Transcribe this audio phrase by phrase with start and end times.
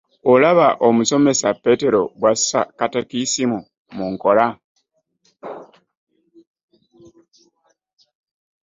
[0.31, 3.59] Olaba Omusomesa Petero bw'assa Katekismu
[3.95, 4.47] mu nkola?